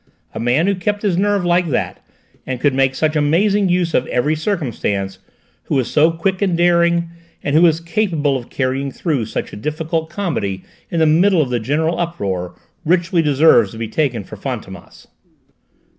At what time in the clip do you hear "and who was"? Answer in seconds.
7.43-7.79